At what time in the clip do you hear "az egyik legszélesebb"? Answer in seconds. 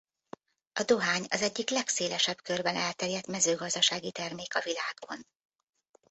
1.29-2.41